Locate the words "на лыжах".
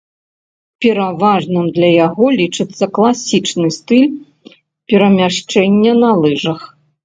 6.03-6.61